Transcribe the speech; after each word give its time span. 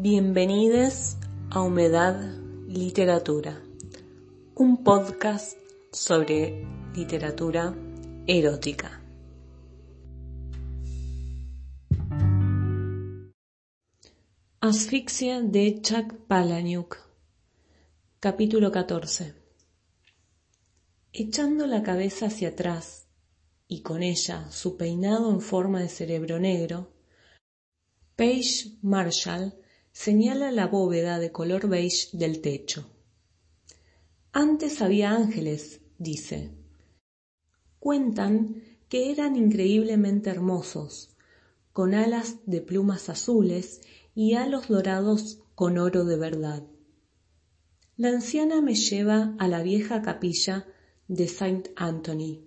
Bienvenidos 0.00 1.16
a 1.50 1.60
Humedad 1.60 2.14
Literatura, 2.68 3.60
un 4.54 4.84
podcast 4.84 5.58
sobre 5.90 6.64
literatura 6.94 7.74
erótica. 8.28 9.02
Asfixia 14.60 15.42
de 15.42 15.82
Chuck 15.82 16.14
Palahniuk 16.28 16.96
Capítulo 18.20 18.70
14 18.70 19.34
Echando 21.12 21.66
la 21.66 21.82
cabeza 21.82 22.26
hacia 22.26 22.50
atrás 22.50 23.08
y 23.66 23.82
con 23.82 24.04
ella 24.04 24.48
su 24.52 24.76
peinado 24.76 25.32
en 25.32 25.40
forma 25.40 25.80
de 25.80 25.88
cerebro 25.88 26.38
negro, 26.38 26.92
Paige 28.14 28.78
Marshall 28.80 29.60
señala 30.04 30.52
la 30.52 30.68
bóveda 30.68 31.18
de 31.18 31.32
color 31.32 31.68
beige 31.68 32.16
del 32.16 32.40
techo. 32.40 32.88
Antes 34.30 34.80
había 34.80 35.10
ángeles, 35.10 35.80
dice. 35.98 36.52
Cuentan 37.80 38.62
que 38.88 39.10
eran 39.10 39.34
increíblemente 39.34 40.30
hermosos, 40.30 41.16
con 41.72 41.94
alas 41.94 42.36
de 42.46 42.60
plumas 42.60 43.08
azules 43.08 43.80
y 44.14 44.34
halos 44.34 44.68
dorados 44.68 45.40
con 45.56 45.78
oro 45.78 46.04
de 46.04 46.16
verdad. 46.16 46.62
La 47.96 48.10
anciana 48.10 48.60
me 48.60 48.76
lleva 48.76 49.34
a 49.40 49.48
la 49.48 49.64
vieja 49.64 50.00
capilla 50.00 50.68
de 51.08 51.26
Saint 51.26 51.70
Anthony, 51.74 52.44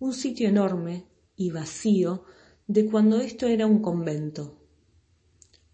un 0.00 0.12
sitio 0.12 0.48
enorme 0.48 1.06
y 1.36 1.52
vacío 1.52 2.24
de 2.66 2.90
cuando 2.90 3.20
esto 3.20 3.46
era 3.46 3.64
un 3.64 3.80
convento. 3.80 4.58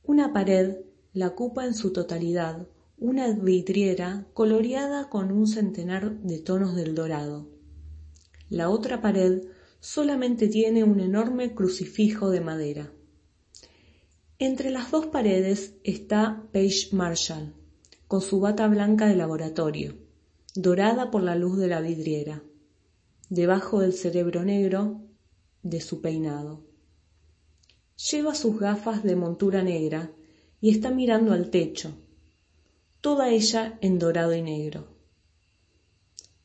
Una 0.02 0.34
pared 0.34 0.89
la 1.12 1.28
ocupa 1.28 1.66
en 1.66 1.74
su 1.74 1.92
totalidad 1.92 2.68
una 2.98 3.32
vidriera 3.32 4.26
coloreada 4.34 5.08
con 5.08 5.32
un 5.32 5.46
centenar 5.46 6.20
de 6.20 6.38
tonos 6.38 6.76
del 6.76 6.94
dorado. 6.94 7.48
La 8.50 8.68
otra 8.68 9.00
pared 9.00 9.44
solamente 9.80 10.48
tiene 10.48 10.84
un 10.84 11.00
enorme 11.00 11.54
crucifijo 11.54 12.30
de 12.30 12.40
madera. 12.42 12.92
Entre 14.38 14.70
las 14.70 14.90
dos 14.90 15.06
paredes 15.06 15.74
está 15.82 16.46
Paige 16.52 16.94
Marshall, 16.94 17.54
con 18.06 18.20
su 18.20 18.40
bata 18.40 18.68
blanca 18.68 19.06
de 19.06 19.16
laboratorio, 19.16 19.94
dorada 20.54 21.10
por 21.10 21.22
la 21.22 21.36
luz 21.36 21.58
de 21.58 21.68
la 21.68 21.80
vidriera, 21.80 22.42
debajo 23.28 23.80
del 23.80 23.92
cerebro 23.92 24.44
negro 24.44 25.00
de 25.62 25.80
su 25.80 26.00
peinado. 26.00 26.64
Lleva 28.10 28.34
sus 28.34 28.58
gafas 28.58 29.02
de 29.02 29.16
montura 29.16 29.62
negra 29.62 30.10
y 30.60 30.70
está 30.70 30.90
mirando 30.90 31.32
al 31.32 31.50
techo, 31.50 31.96
toda 33.00 33.30
ella 33.30 33.78
en 33.80 33.98
dorado 33.98 34.34
y 34.34 34.42
negro. 34.42 34.88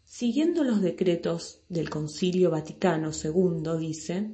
Siguiendo 0.05 0.63
los 0.63 0.81
decretos 0.81 1.61
del 1.67 1.89
Concilio 1.89 2.49
Vaticano 2.49 3.11
II, 3.11 3.77
dice, 3.77 4.31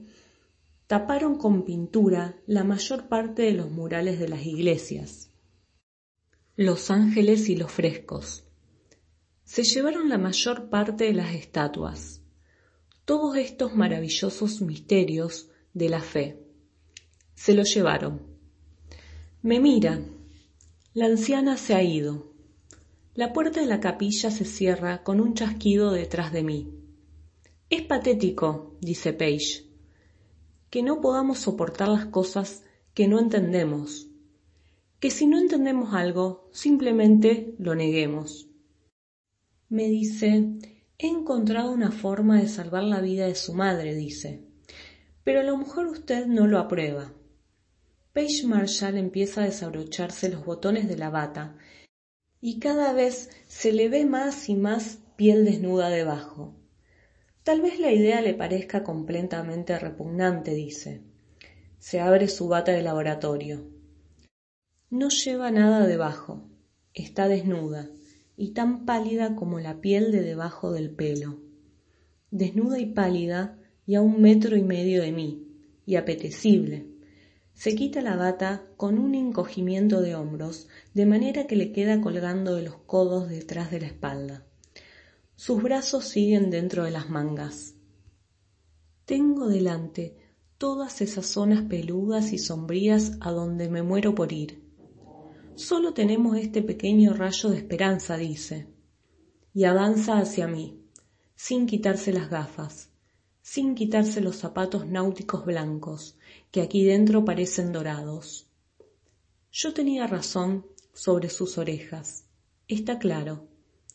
taparon 0.86 1.38
con 1.38 1.64
pintura 1.64 2.40
la 2.46 2.64
mayor 2.64 3.08
parte 3.08 3.42
de 3.44 3.54
los 3.54 3.72
murales 3.72 4.20
de 4.20 4.30
las 4.30 4.46
iglesias, 4.46 5.32
los 6.56 6.92
ángeles 6.92 7.50
y 7.50 7.56
los 7.56 7.72
frescos. 7.72 8.44
Se 9.44 9.64
llevaron 9.64 10.10
la 10.10 10.18
mayor 10.18 10.70
parte 10.70 11.06
de 11.06 11.14
las 11.14 11.34
estatuas, 11.34 12.22
todos 13.06 13.36
estos 13.38 13.76
maravillosos 13.76 14.62
misterios 14.62 15.50
de 15.74 15.90
la 15.90 16.02
fe 16.02 16.42
se 17.36 17.56
lo 17.56 17.64
llevaron. 17.64 18.31
Me 19.44 19.60
mira. 19.60 20.00
La 20.94 21.08
anciana 21.08 21.58
se 21.58 21.74
ha 21.74 21.82
ido. 21.82 22.32
La 23.16 23.34
puerta 23.34 23.60
de 23.60 23.66
la 23.66 23.80
capilla 23.80 24.30
se 24.30 24.46
cierra 24.46 25.02
con 25.02 25.20
un 25.20 25.34
chasquido 25.34 25.92
detrás 25.92 26.32
de 26.32 26.44
mí. 26.44 26.72
Es 27.72 27.82
patético, 27.82 28.78
dice 28.82 29.14
Paige, 29.14 29.66
que 30.70 30.84
no 30.84 31.02
podamos 31.02 31.40
soportar 31.40 31.88
las 31.88 32.06
cosas 32.06 32.64
que 32.94 33.08
no 33.08 33.20
entendemos, 33.20 34.10
que 35.00 35.10
si 35.10 35.26
no 35.26 35.40
entendemos 35.40 35.96
algo, 35.96 36.48
simplemente 36.52 37.56
lo 37.58 37.74
neguemos. 37.74 38.48
Me 39.70 39.88
dice, 39.88 40.52
he 41.00 41.08
encontrado 41.08 41.72
una 41.72 41.92
forma 41.92 42.40
de 42.40 42.48
salvar 42.48 42.84
la 42.84 43.02
vida 43.02 43.26
de 43.26 43.34
su 43.34 43.56
madre, 43.56 43.96
dice, 43.96 44.46
pero 45.24 45.40
a 45.40 45.44
lo 45.44 45.58
mejor 45.58 45.88
usted 45.88 46.28
no 46.28 46.46
lo 46.46 46.60
aprueba. 46.60 47.16
Paige 48.14 48.46
Marshall 48.46 48.98
empieza 48.98 49.42
a 49.42 49.46
desabrocharse 49.46 50.28
los 50.28 50.44
botones 50.44 50.90
de 50.90 50.98
la 50.98 51.10
bata 51.10 51.56
y 52.42 52.60
cada 52.60 52.92
vez 52.92 53.30
se 53.48 53.72
le 53.72 53.88
ve 53.88 54.06
más 54.06 54.50
y 54.50 54.56
más 54.56 55.00
piel 55.16 55.46
desnuda 55.46 55.90
debajo. 55.90 56.54
Tal 57.44 57.62
vez 57.62 57.80
la 57.80 57.94
idea 57.94 58.22
le 58.22 58.34
parezca 58.34 58.84
completamente 58.84 59.80
repugnante, 59.80 60.54
dice. 60.54 61.02
Se 61.80 62.02
abre 62.02 62.28
su 62.28 62.50
bata 62.50 62.74
de 62.74 62.82
laboratorio. 62.82 63.70
No 64.90 65.10
lleva 65.10 65.50
nada 65.50 65.88
debajo. 65.88 66.50
Está 66.94 67.30
desnuda 67.30 67.90
y 68.36 68.50
tan 68.50 68.86
pálida 68.86 69.36
como 69.36 69.60
la 69.60 69.80
piel 69.80 70.12
de 70.12 70.22
debajo 70.22 70.74
del 70.74 70.92
pelo. 70.92 71.40
Desnuda 72.30 72.78
y 72.80 72.88
pálida 72.88 73.58
y 73.86 73.96
a 73.96 74.02
un 74.02 74.22
metro 74.22 74.58
y 74.58 74.64
medio 74.64 75.02
de 75.02 75.12
mí, 75.12 75.48
y 75.86 75.96
apetecible, 75.96 76.91
se 77.62 77.76
quita 77.76 78.02
la 78.02 78.16
bata 78.16 78.64
con 78.76 78.98
un 78.98 79.14
encogimiento 79.14 80.02
de 80.02 80.16
hombros, 80.16 80.68
de 80.96 81.06
manera 81.06 81.46
que 81.46 81.56
le 81.56 81.72
queda 81.72 82.02
colgando 82.02 82.56
de 82.56 82.64
los 82.64 82.78
codos 82.88 83.30
detrás 83.30 83.70
de 83.70 83.82
la 83.82 83.86
espalda. 83.86 84.44
Sus 85.36 85.62
brazos 85.62 86.06
siguen 86.06 86.50
dentro 86.50 86.86
de 86.86 86.90
las 86.90 87.12
mangas. 87.12 87.76
Tengo 89.06 89.48
delante 89.48 90.18
todas 90.58 91.02
esas 91.02 91.28
zonas 91.28 91.62
peludas 91.62 92.34
y 92.34 92.40
sombrías 92.40 93.18
a 93.20 93.30
donde 93.30 93.70
me 93.70 93.84
muero 93.84 94.16
por 94.16 94.34
ir. 94.34 94.64
Solo 95.54 95.94
tenemos 95.94 96.38
este 96.38 96.64
pequeño 96.64 97.14
rayo 97.14 97.52
de 97.52 97.58
esperanza, 97.58 98.18
dice, 98.18 98.74
y 99.54 99.66
avanza 99.66 100.18
hacia 100.18 100.48
mí, 100.48 100.82
sin 101.36 101.68
quitarse 101.68 102.12
las 102.12 102.28
gafas, 102.28 102.91
sin 103.42 103.76
quitarse 103.76 104.22
los 104.22 104.38
zapatos 104.38 104.86
náuticos 104.88 105.46
blancos, 105.46 106.18
que 106.52 106.62
aquí 106.62 106.84
dentro 106.84 107.26
parecen 107.26 107.72
dorados. 107.72 108.48
Yo 109.52 109.74
tenía 109.74 110.08
razón 110.08 110.66
sobre 110.94 111.30
sus 111.30 111.58
orejas. 111.58 112.26
Está 112.68 113.00
claro, 113.00 113.48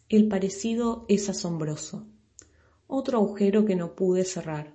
el 0.08 0.28
parecido 0.28 1.06
es 1.08 1.28
asombroso. 1.28 2.06
Otro 2.86 3.18
agujero 3.18 3.64
que 3.64 3.76
no 3.76 3.94
pude 3.94 4.24
cerrar, 4.24 4.74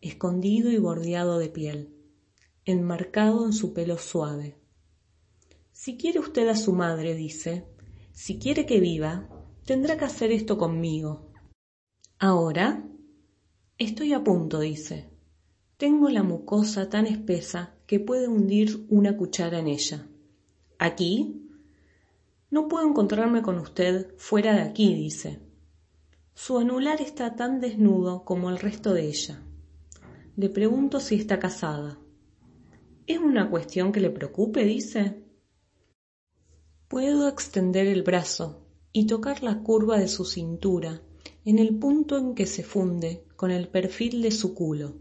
escondido 0.00 0.70
y 0.70 0.78
bordeado 0.78 1.38
de 1.38 1.48
piel, 1.48 1.94
enmarcado 2.64 3.44
en 3.44 3.52
su 3.52 3.72
pelo 3.72 3.98
suave. 3.98 4.56
Si 5.72 5.96
quiere 5.96 6.18
usted 6.18 6.48
a 6.48 6.56
su 6.56 6.72
madre, 6.72 7.14
dice, 7.14 7.66
si 8.12 8.38
quiere 8.38 8.64
que 8.66 8.80
viva, 8.80 9.28
tendrá 9.64 9.98
que 9.98 10.06
hacer 10.06 10.32
esto 10.32 10.56
conmigo. 10.56 11.30
Ahora 12.18 12.88
estoy 13.78 14.12
a 14.12 14.24
punto, 14.24 14.60
dice. 14.60 15.10
Tengo 15.76 16.08
la 16.08 16.22
mucosa 16.22 16.88
tan 16.88 17.06
espesa 17.06 17.74
que 17.86 18.00
puede 18.00 18.28
hundir 18.28 18.86
una 18.88 19.16
cuchara 19.16 19.58
en 19.58 19.68
ella. 19.68 20.06
¿Aquí? 20.78 21.50
No 22.50 22.68
puedo 22.68 22.88
encontrarme 22.88 23.42
con 23.42 23.58
usted 23.58 24.14
fuera 24.16 24.54
de 24.54 24.62
aquí, 24.62 24.94
dice. 24.94 25.40
Su 26.32 26.58
anular 26.58 27.00
está 27.02 27.36
tan 27.36 27.60
desnudo 27.60 28.24
como 28.24 28.48
el 28.50 28.58
resto 28.58 28.94
de 28.94 29.06
ella. 29.06 29.42
Le 30.36 30.48
pregunto 30.48 31.00
si 31.00 31.16
está 31.16 31.38
casada. 31.38 31.98
¿Es 33.06 33.18
una 33.18 33.50
cuestión 33.50 33.92
que 33.92 34.00
le 34.00 34.10
preocupe? 34.10 34.64
dice. 34.64 35.22
Puedo 36.88 37.28
extender 37.28 37.86
el 37.86 38.02
brazo 38.02 38.66
y 38.92 39.06
tocar 39.06 39.42
la 39.42 39.62
curva 39.62 39.98
de 39.98 40.08
su 40.08 40.24
cintura 40.24 41.02
en 41.44 41.58
el 41.58 41.78
punto 41.78 42.16
en 42.16 42.34
que 42.34 42.46
se 42.46 42.62
funde 42.62 43.25
con 43.36 43.50
el 43.50 43.68
perfil 43.68 44.22
de 44.22 44.30
su 44.30 44.54
culo. 44.54 44.94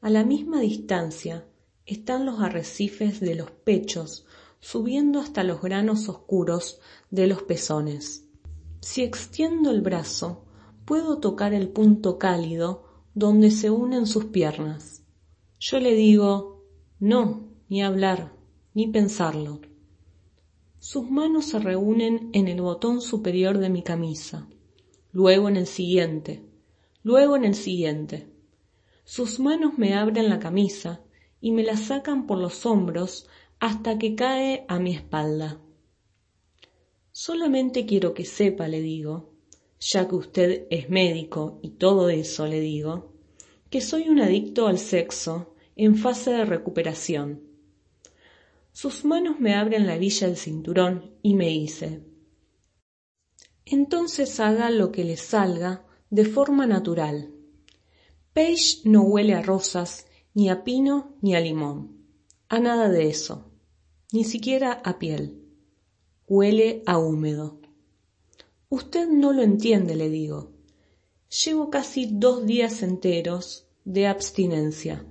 A 0.00 0.10
la 0.10 0.24
misma 0.24 0.60
distancia 0.60 1.46
están 1.86 2.26
los 2.26 2.40
arrecifes 2.40 3.20
de 3.20 3.34
los 3.34 3.50
pechos 3.50 4.26
subiendo 4.60 5.18
hasta 5.18 5.42
los 5.42 5.60
granos 5.60 6.08
oscuros 6.08 6.80
de 7.10 7.26
los 7.26 7.42
pezones. 7.42 8.28
Si 8.80 9.02
extiendo 9.02 9.70
el 9.70 9.80
brazo, 9.80 10.44
puedo 10.84 11.18
tocar 11.18 11.52
el 11.52 11.68
punto 11.68 12.18
cálido 12.18 12.84
donde 13.14 13.50
se 13.50 13.70
unen 13.70 14.06
sus 14.06 14.26
piernas. 14.26 15.02
Yo 15.58 15.80
le 15.80 15.94
digo, 15.94 16.64
no, 16.98 17.48
ni 17.68 17.82
hablar, 17.82 18.32
ni 18.74 18.86
pensarlo. 18.86 19.60
Sus 20.78 21.10
manos 21.10 21.46
se 21.46 21.58
reúnen 21.58 22.30
en 22.32 22.48
el 22.48 22.60
botón 22.60 23.00
superior 23.00 23.58
de 23.58 23.68
mi 23.68 23.82
camisa, 23.82 24.48
luego 25.12 25.48
en 25.48 25.56
el 25.56 25.66
siguiente, 25.66 26.44
luego 27.02 27.36
en 27.36 27.44
el 27.44 27.54
siguiente. 27.54 28.28
Sus 29.04 29.40
manos 29.40 29.78
me 29.78 29.94
abren 29.94 30.28
la 30.28 30.38
camisa 30.38 31.00
y 31.40 31.50
me 31.50 31.62
la 31.62 31.76
sacan 31.76 32.26
por 32.26 32.38
los 32.38 32.64
hombros 32.66 33.28
hasta 33.58 33.98
que 33.98 34.14
cae 34.14 34.64
a 34.68 34.78
mi 34.78 34.94
espalda. 34.94 35.60
Solamente 37.10 37.84
quiero 37.84 38.14
que 38.14 38.24
sepa, 38.24 38.68
le 38.68 38.80
digo, 38.80 39.34
ya 39.80 40.08
que 40.08 40.14
usted 40.14 40.66
es 40.70 40.88
médico 40.88 41.58
y 41.62 41.70
todo 41.70 42.08
eso 42.08 42.46
le 42.46 42.60
digo, 42.60 43.12
que 43.68 43.80
soy 43.80 44.08
un 44.08 44.20
adicto 44.20 44.66
al 44.66 44.78
sexo 44.78 45.54
en 45.76 45.96
fase 45.96 46.30
de 46.30 46.44
recuperación. 46.44 47.42
Sus 48.72 49.04
manos 49.04 49.40
me 49.40 49.54
abren 49.54 49.86
la 49.86 49.98
villa 49.98 50.28
del 50.28 50.36
cinturón 50.36 51.16
y 51.22 51.34
me 51.34 51.48
dice, 51.48 52.02
entonces 53.64 54.40
haga 54.40 54.70
lo 54.70 54.92
que 54.92 55.04
le 55.04 55.16
salga 55.16 55.84
de 56.12 56.26
forma 56.26 56.66
natural. 56.66 57.30
Paige 58.34 58.82
no 58.84 59.00
huele 59.02 59.32
a 59.32 59.40
rosas, 59.40 60.06
ni 60.34 60.50
a 60.50 60.62
pino, 60.62 61.16
ni 61.22 61.34
a 61.34 61.40
limón, 61.40 62.04
a 62.50 62.60
nada 62.60 62.90
de 62.90 63.08
eso, 63.08 63.50
ni 64.12 64.24
siquiera 64.24 64.72
a 64.84 64.98
piel. 64.98 65.42
Huele 66.28 66.82
a 66.84 66.98
húmedo. 66.98 67.62
Usted 68.68 69.08
no 69.08 69.32
lo 69.32 69.42
entiende, 69.42 69.96
le 69.96 70.10
digo. 70.10 70.52
Llevo 71.44 71.70
casi 71.70 72.06
dos 72.12 72.44
días 72.44 72.82
enteros 72.82 73.66
de 73.86 74.06
abstinencia. 74.06 75.06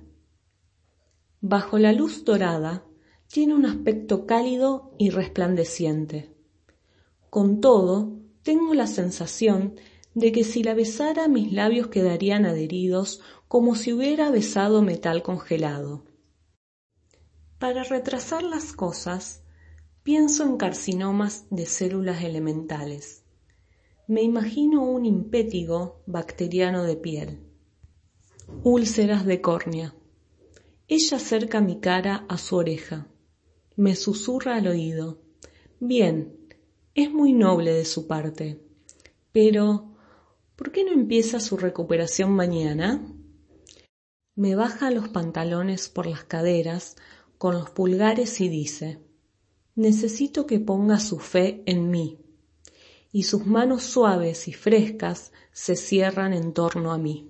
Bajo 1.40 1.78
la 1.78 1.92
luz 1.92 2.24
dorada 2.24 2.84
tiene 3.26 3.56
un 3.56 3.66
aspecto 3.66 4.24
cálido 4.24 4.94
y 4.98 5.10
resplandeciente. 5.10 6.32
Con 7.28 7.60
todo, 7.60 8.20
tengo 8.44 8.74
la 8.74 8.86
sensación 8.86 9.74
de 10.14 10.32
que 10.32 10.44
si 10.44 10.62
la 10.62 10.74
besara 10.74 11.28
mis 11.28 11.52
labios 11.52 11.88
quedarían 11.88 12.46
adheridos 12.46 13.20
como 13.48 13.74
si 13.74 13.92
hubiera 13.92 14.30
besado 14.30 14.82
metal 14.82 15.22
congelado. 15.22 16.04
Para 17.58 17.84
retrasar 17.84 18.42
las 18.42 18.72
cosas, 18.72 19.42
pienso 20.02 20.44
en 20.44 20.56
carcinomas 20.56 21.46
de 21.50 21.66
células 21.66 22.22
elementales 22.24 23.22
me 24.12 24.22
imagino 24.22 24.82
un 24.82 25.06
impétigo 25.06 26.02
bacteriano 26.06 26.82
de 26.82 26.96
piel. 26.96 27.38
Úlceras 28.64 29.24
de 29.24 29.40
córnea. 29.40 29.94
Ella 30.88 31.16
acerca 31.16 31.60
mi 31.60 31.78
cara 31.78 32.26
a 32.28 32.36
su 32.36 32.56
oreja. 32.56 33.06
Me 33.76 33.94
susurra 33.94 34.56
al 34.56 34.66
oído. 34.66 35.22
Bien, 35.80 36.36
es 36.94 37.10
muy 37.10 37.32
noble 37.32 37.72
de 37.72 37.84
su 37.84 38.06
parte. 38.06 38.60
Pero, 39.32 39.91
¿por 40.56 40.72
qué 40.72 40.84
no 40.84 40.92
empieza 40.92 41.40
su 41.40 41.56
recuperación 41.56 42.32
mañana? 42.32 43.06
Me 44.34 44.54
baja 44.54 44.90
los 44.90 45.08
pantalones 45.08 45.88
por 45.88 46.06
las 46.06 46.24
caderas 46.24 46.96
con 47.38 47.54
los 47.54 47.70
pulgares 47.70 48.40
y 48.40 48.48
dice, 48.48 49.00
necesito 49.74 50.46
que 50.46 50.60
ponga 50.60 50.98
su 51.00 51.18
fe 51.18 51.62
en 51.66 51.90
mí 51.90 52.18
y 53.12 53.24
sus 53.24 53.46
manos 53.46 53.82
suaves 53.82 54.48
y 54.48 54.52
frescas 54.52 55.32
se 55.52 55.76
cierran 55.76 56.32
en 56.32 56.52
torno 56.54 56.92
a 56.92 56.98
mí. 56.98 57.28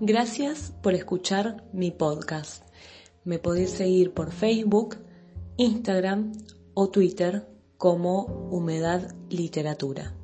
Gracias 0.00 0.72
por 0.82 0.94
escuchar 0.94 1.68
mi 1.74 1.90
podcast. 1.90 2.64
Me 3.24 3.38
podéis 3.38 3.70
seguir 3.70 4.14
por 4.14 4.32
Facebook, 4.32 4.96
Instagram 5.58 6.32
o 6.80 6.90
Twitter 6.90 7.44
como 7.76 8.26
Humedad 8.52 9.12
Literatura. 9.30 10.17